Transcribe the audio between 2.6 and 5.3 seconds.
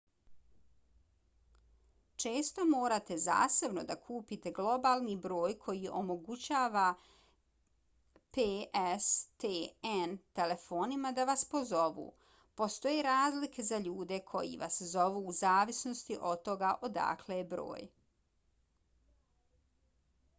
morate zasebno da kupite globalni